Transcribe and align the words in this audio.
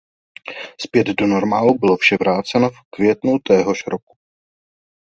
Zpět 0.81 1.07
do 1.07 1.27
normálu 1.27 1.73
bylo 1.77 1.97
vše 1.97 2.17
vráceno 2.19 2.69
v 2.69 2.75
květnu 2.89 3.39
téhož 3.39 3.83
roku. 3.87 4.17